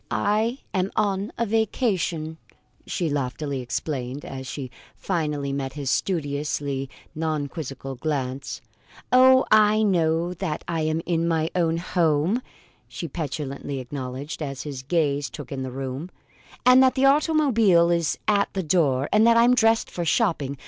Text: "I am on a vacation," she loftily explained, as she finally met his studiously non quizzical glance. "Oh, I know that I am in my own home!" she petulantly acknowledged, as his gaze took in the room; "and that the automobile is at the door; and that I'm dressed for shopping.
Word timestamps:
"I 0.09 0.57
am 0.73 0.89
on 0.95 1.31
a 1.37 1.45
vacation," 1.45 2.37
she 2.87 3.07
loftily 3.07 3.61
explained, 3.61 4.25
as 4.25 4.47
she 4.47 4.71
finally 4.95 5.53
met 5.53 5.73
his 5.73 5.91
studiously 5.91 6.89
non 7.13 7.45
quizzical 7.47 7.93
glance. 7.97 8.61
"Oh, 9.11 9.45
I 9.51 9.83
know 9.83 10.33
that 10.33 10.63
I 10.67 10.81
am 10.81 11.01
in 11.05 11.27
my 11.27 11.51
own 11.53 11.77
home!" 11.77 12.41
she 12.87 13.07
petulantly 13.07 13.77
acknowledged, 13.79 14.41
as 14.41 14.63
his 14.63 14.81
gaze 14.81 15.29
took 15.29 15.51
in 15.51 15.61
the 15.61 15.69
room; 15.69 16.09
"and 16.65 16.81
that 16.81 16.95
the 16.95 17.05
automobile 17.05 17.91
is 17.91 18.17
at 18.27 18.51
the 18.53 18.63
door; 18.63 19.07
and 19.13 19.27
that 19.27 19.37
I'm 19.37 19.53
dressed 19.53 19.91
for 19.91 20.03
shopping. 20.03 20.57